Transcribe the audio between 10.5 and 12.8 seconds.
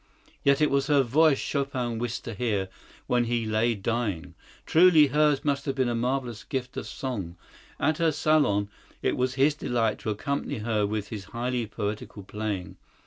her with his highly poetical playing.